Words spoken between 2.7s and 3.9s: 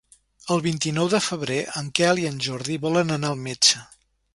volen anar al metge.